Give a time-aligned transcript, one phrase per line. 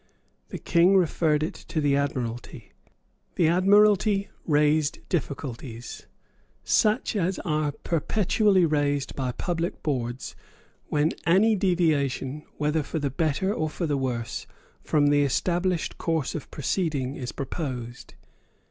[0.49, 2.71] The King referred it to the Admiralty.
[3.35, 6.07] The Admiralty raised difficulties,
[6.63, 10.35] such as are perpetually raised by public boards
[10.87, 14.47] when any deviation, whether for the better or for the worse,
[14.83, 18.15] from the established course of proceeding is proposed.